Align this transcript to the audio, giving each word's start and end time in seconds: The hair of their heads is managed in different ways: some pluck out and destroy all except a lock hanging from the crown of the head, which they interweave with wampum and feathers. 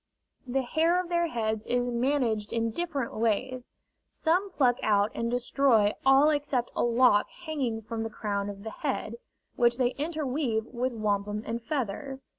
The 0.47 0.63
hair 0.63 0.99
of 0.99 1.09
their 1.09 1.27
heads 1.27 1.63
is 1.67 1.87
managed 1.87 2.51
in 2.51 2.71
different 2.71 3.13
ways: 3.13 3.69
some 4.09 4.49
pluck 4.49 4.77
out 4.81 5.11
and 5.13 5.29
destroy 5.29 5.93
all 6.03 6.31
except 6.31 6.71
a 6.75 6.81
lock 6.83 7.29
hanging 7.45 7.83
from 7.83 8.01
the 8.01 8.09
crown 8.09 8.49
of 8.49 8.63
the 8.63 8.71
head, 8.71 9.17
which 9.57 9.77
they 9.77 9.91
interweave 9.99 10.65
with 10.65 10.91
wampum 10.93 11.43
and 11.45 11.61
feathers. 11.61 12.23